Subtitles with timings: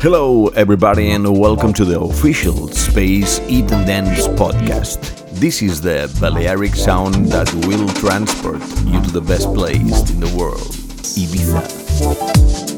[0.00, 5.28] Hello, everybody, and welcome to the official Space Eat and Dance podcast.
[5.32, 10.34] This is the Balearic sound that will transport you to the best place in the
[10.34, 10.72] world,
[11.20, 12.71] Ibiza.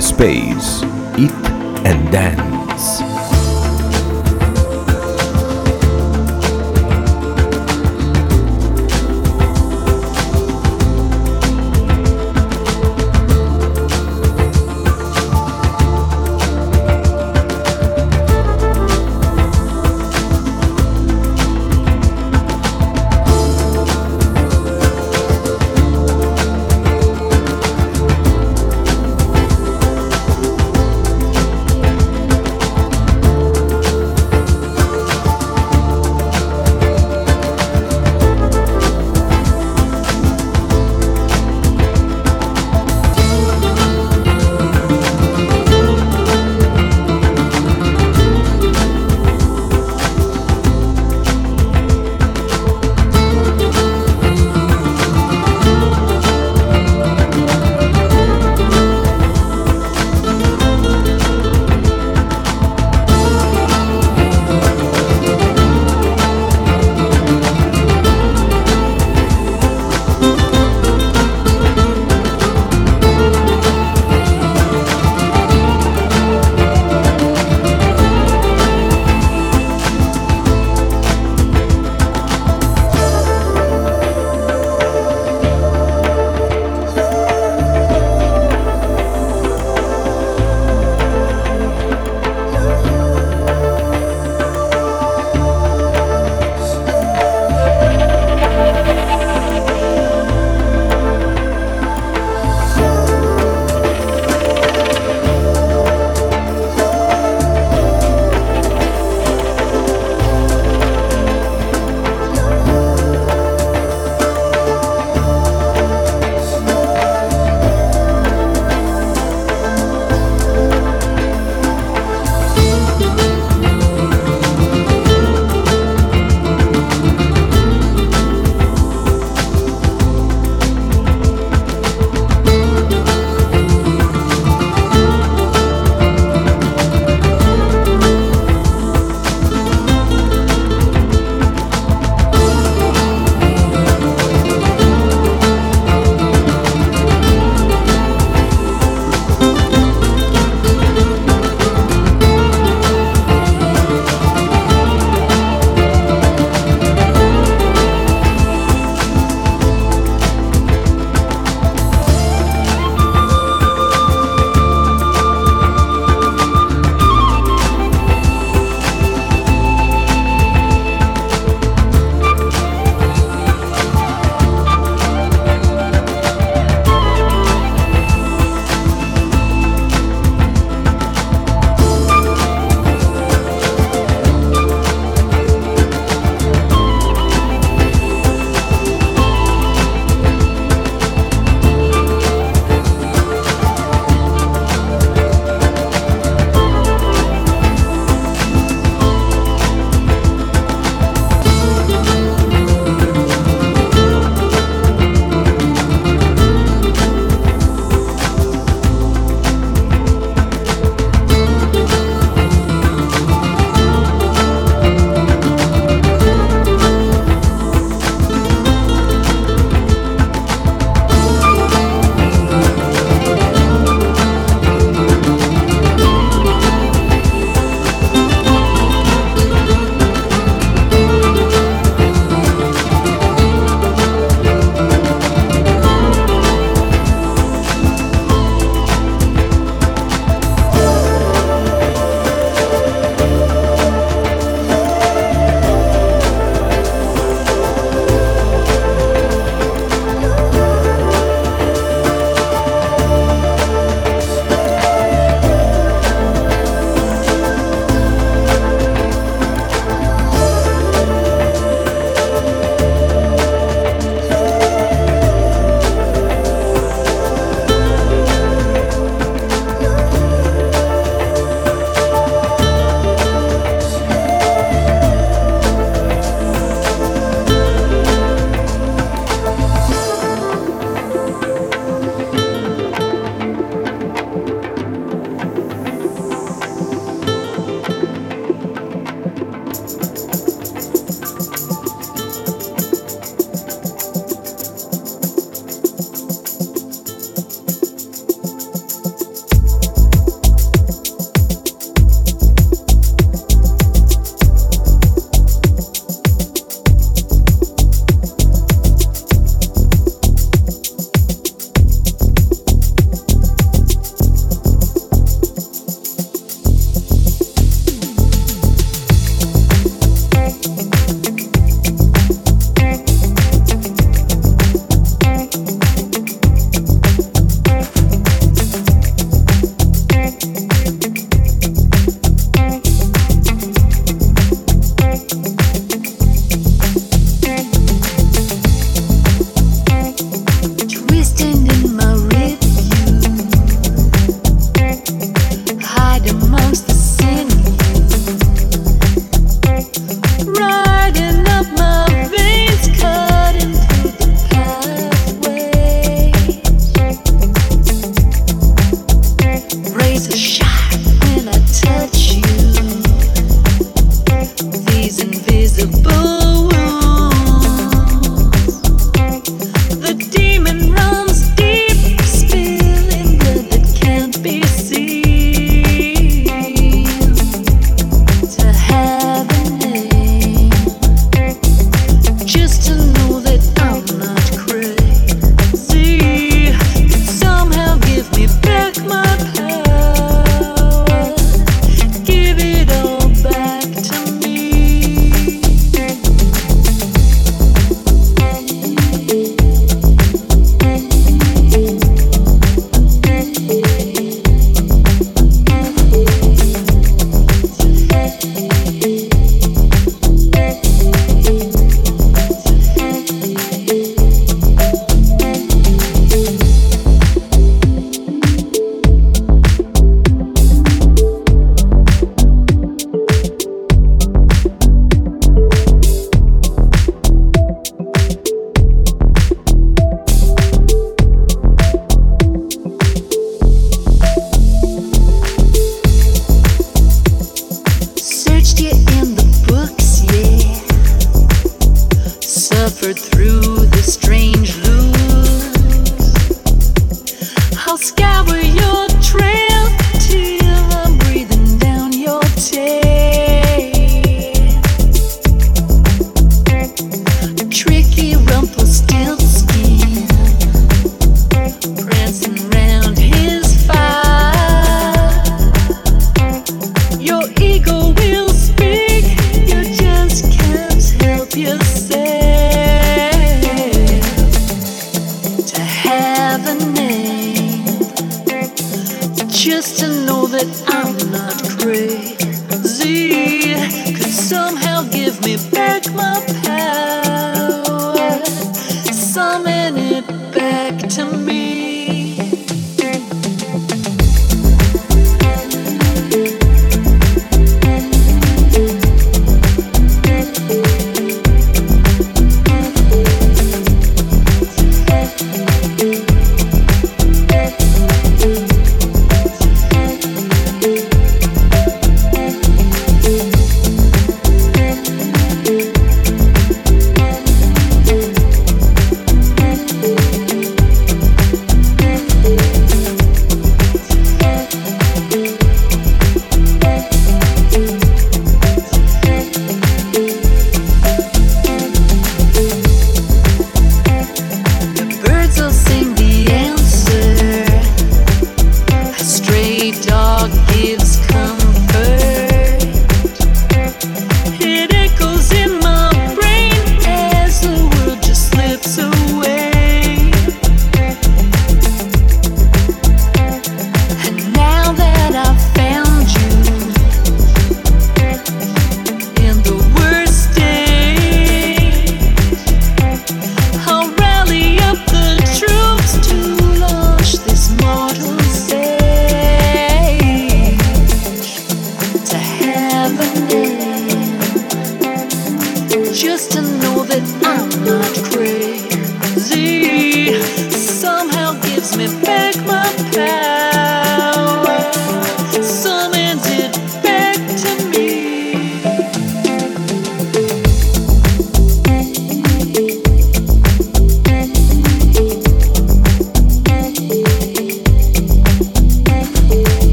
[0.00, 0.82] Space,
[1.16, 1.30] Eat
[1.86, 2.53] and Dance.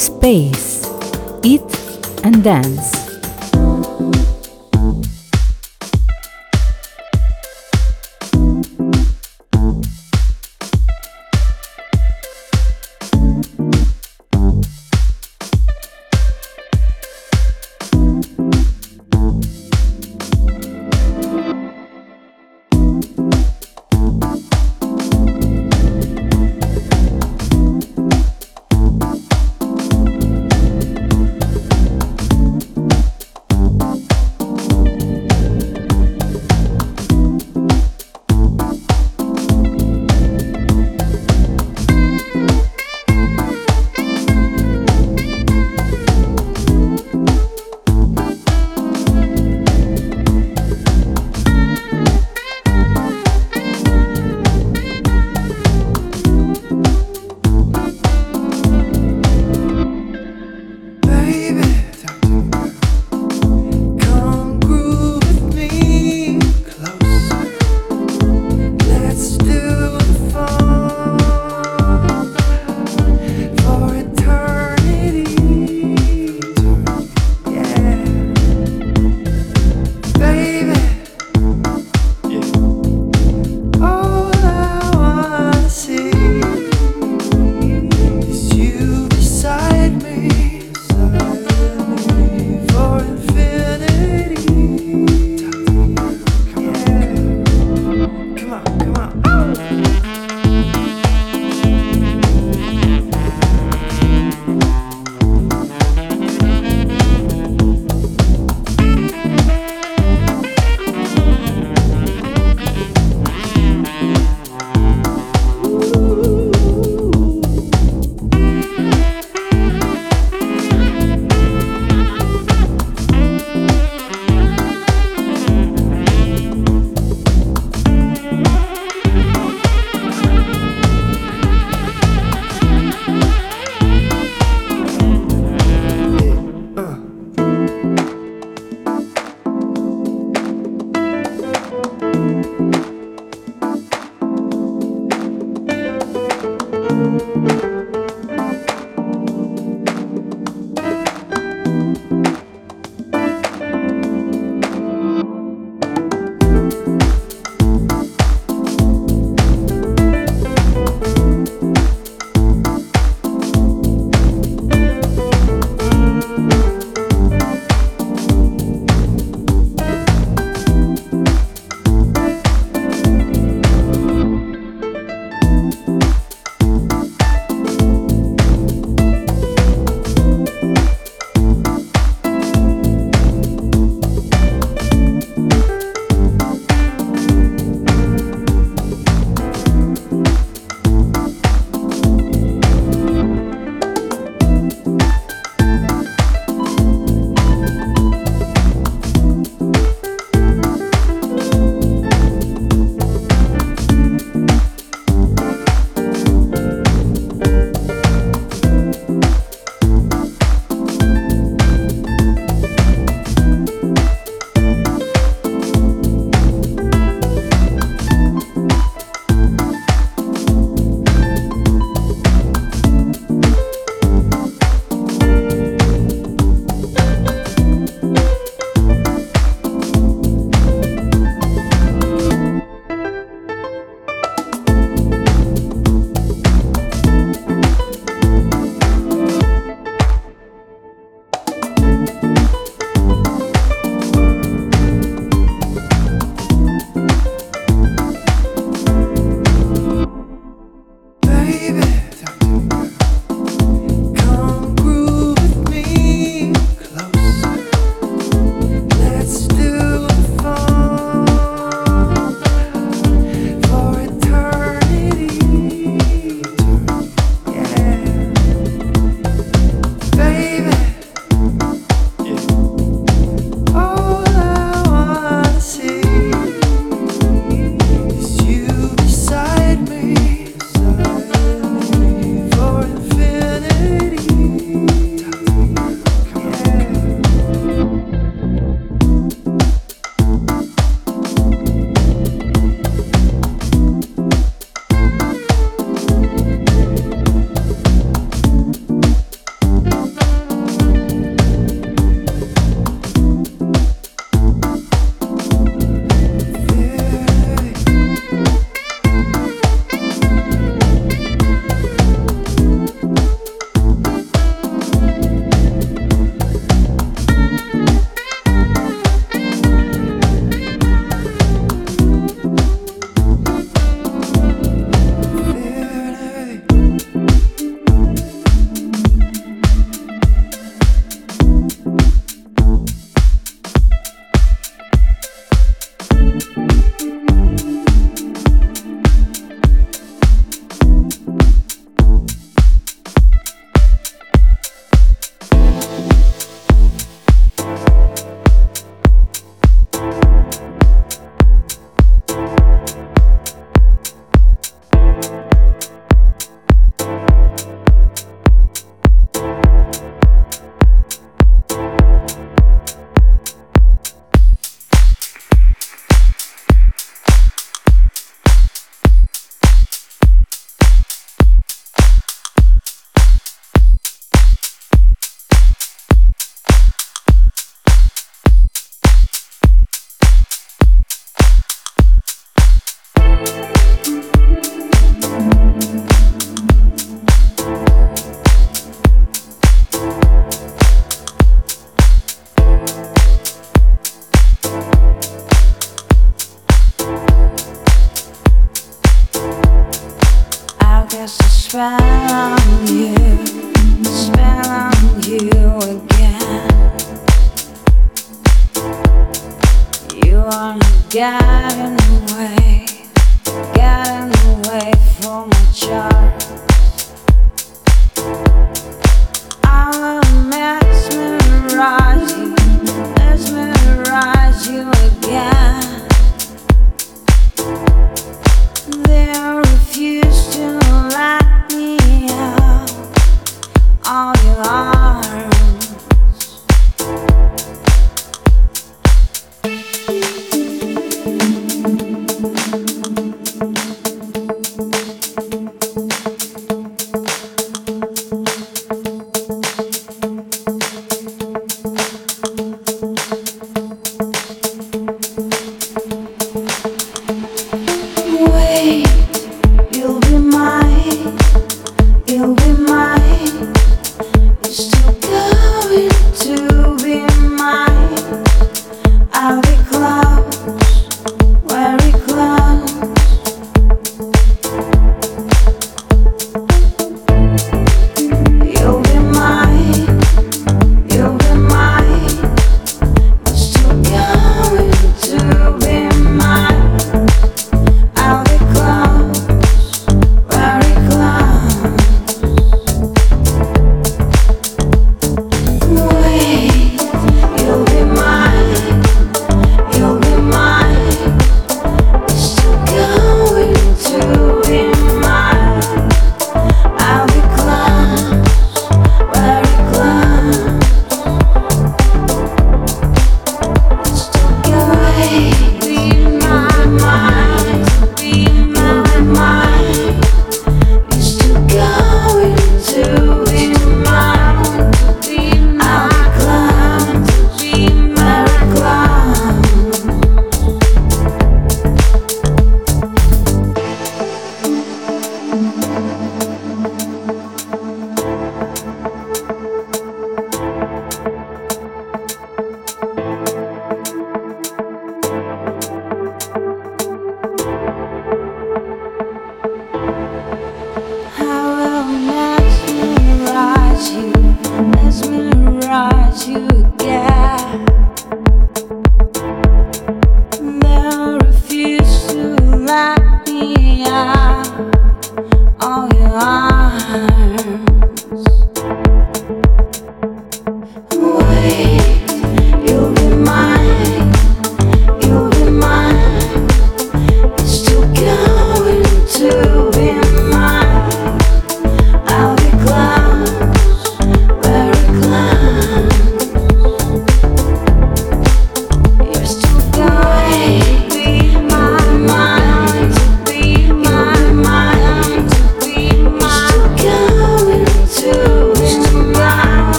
[0.00, 0.86] space,
[1.42, 1.60] eat
[2.24, 2.99] and dance.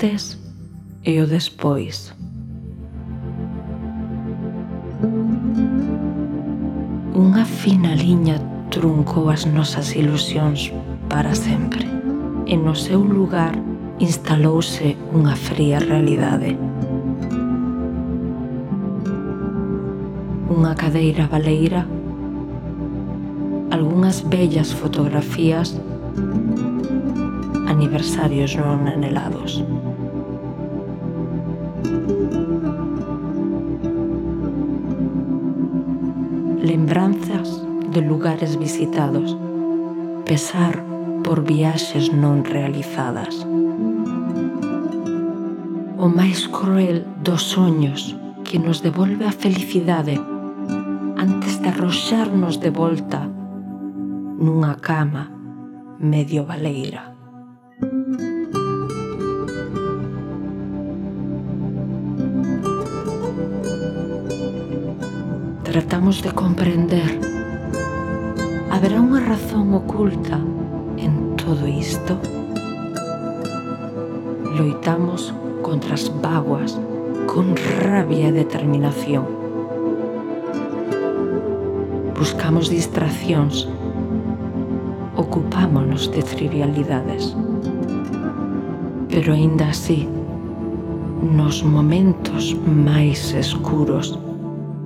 [0.00, 0.38] antes
[1.04, 2.14] e o despois.
[7.12, 8.40] Unha fina liña
[8.70, 10.72] truncou as nosas ilusións
[11.12, 11.84] para sempre
[12.48, 13.52] e no seu lugar
[14.00, 16.56] instalouse unha fría realidade.
[20.48, 21.84] Unha cadeira baleira,
[23.68, 25.76] algunhas bellas fotografías,
[27.68, 29.60] aniversarios non anhelados.
[36.70, 37.60] lembranzas
[37.90, 39.36] de lugares visitados,
[40.24, 40.78] pesar
[41.24, 43.34] por viaxes non realizadas.
[45.98, 48.14] O máis cruel dos soños
[48.46, 50.14] que nos devolve a felicidade
[51.18, 53.26] antes de arroxarnos de volta
[54.38, 55.26] nunha cama
[55.98, 57.09] medio baleira.
[65.70, 67.14] tratamos de comprender,
[68.74, 70.42] haberá unha razón oculta
[70.98, 72.18] en todo isto?
[74.58, 75.30] Loitamos
[75.62, 76.74] contra as vaguas
[77.30, 77.54] con
[77.86, 79.30] rabia e determinación.
[82.18, 83.70] Buscamos distraccións,
[85.14, 87.38] ocupámonos de trivialidades.
[89.06, 90.10] Pero aínda así,
[91.22, 94.18] nos momentos máis escuros,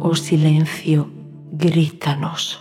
[0.05, 1.09] o silencio
[1.51, 2.61] grítanos.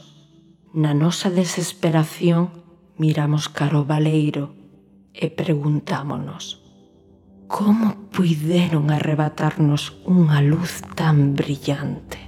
[0.71, 2.55] Na nosa desesperación
[2.95, 4.55] miramos caro valeiro
[5.11, 6.63] e preguntámonos
[7.51, 12.22] como puideron arrebatarnos unha luz tan brillante.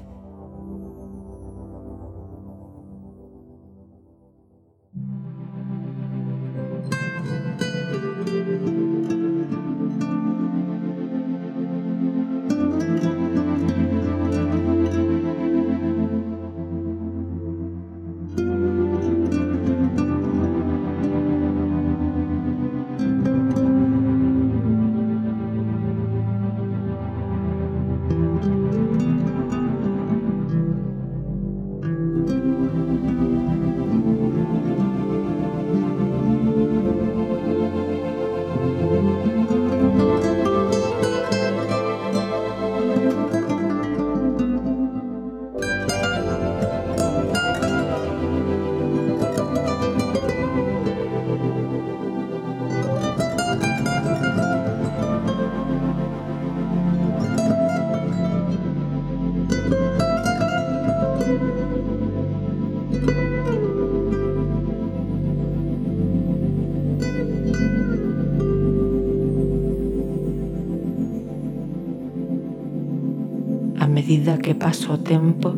[74.16, 75.52] medida que pasa o tempo,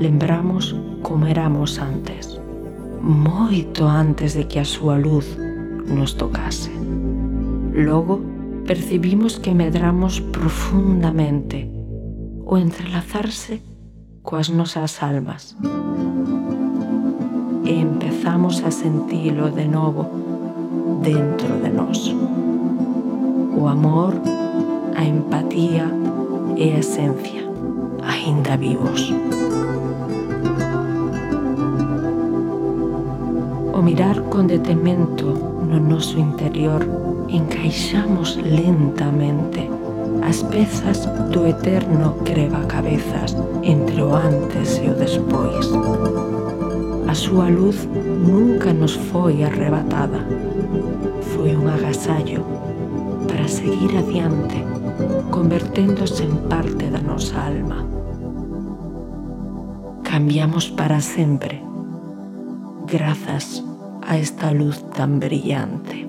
[0.00, 2.34] lembramos como éramos antes,
[3.00, 5.38] moito antes de que a súa luz
[5.86, 6.74] nos tocase.
[7.70, 8.18] Logo,
[8.66, 11.70] percibimos que medramos profundamente
[12.42, 13.62] o entrelazarse
[14.26, 15.54] coas nosas almas.
[17.62, 20.10] E empezamos a sentilo de novo
[21.06, 22.10] dentro de nós.
[23.54, 24.18] O amor,
[24.98, 25.86] a empatía
[26.58, 27.45] e a esencia
[28.46, 29.12] aínda vivos.
[33.72, 35.34] O mirar con detemento
[35.66, 36.86] no noso interior
[37.28, 39.68] encaixamos lentamente
[40.22, 45.66] as pezas do eterno creva cabezas entre o antes e o despois.
[47.06, 47.86] A súa luz
[48.26, 50.22] nunca nos foi arrebatada.
[51.34, 52.42] Foi un agasallo
[53.28, 54.62] para seguir adiante,
[55.30, 58.05] converténdose en parte da nosa alma.
[60.16, 61.60] Cambiamos para sempre
[62.86, 63.62] grazas
[64.00, 66.05] a esta luz tan brillante.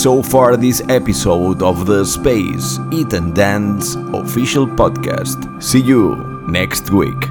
[0.00, 5.62] So far, this episode of the Space Eat and Dance official podcast.
[5.62, 7.29] See you next week.